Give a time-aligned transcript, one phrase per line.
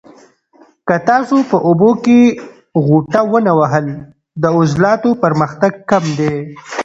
[0.87, 2.19] که تاسو په اوبو کې
[2.85, 3.87] غوټه ونه وهل،
[4.41, 6.33] د عضلاتو پرمختګ کم دی.